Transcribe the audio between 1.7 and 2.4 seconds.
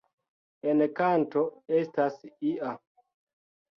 estas